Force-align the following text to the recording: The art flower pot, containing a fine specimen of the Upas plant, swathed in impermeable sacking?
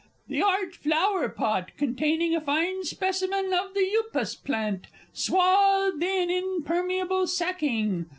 The 0.29 0.41
art 0.41 0.73
flower 0.73 1.29
pot, 1.29 1.77
containing 1.77 2.35
a 2.35 2.41
fine 2.41 2.83
specimen 2.85 3.53
of 3.53 3.75
the 3.75 3.87
Upas 4.01 4.33
plant, 4.33 4.87
swathed 5.13 6.01
in 6.01 6.31
impermeable 6.31 7.27
sacking? 7.27 8.07